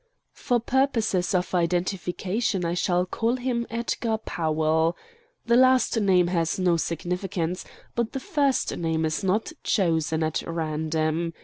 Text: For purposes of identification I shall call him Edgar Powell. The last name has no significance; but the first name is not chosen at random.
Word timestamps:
For 0.33 0.59
purposes 0.59 1.35
of 1.35 1.53
identification 1.53 2.65
I 2.65 2.73
shall 2.73 3.05
call 3.05 3.35
him 3.35 3.67
Edgar 3.69 4.17
Powell. 4.17 4.97
The 5.45 5.55
last 5.55 5.99
name 5.99 6.25
has 6.25 6.57
no 6.57 6.75
significance; 6.77 7.65
but 7.93 8.13
the 8.13 8.19
first 8.19 8.75
name 8.75 9.05
is 9.05 9.23
not 9.23 9.51
chosen 9.63 10.23
at 10.23 10.41
random. 10.47 11.33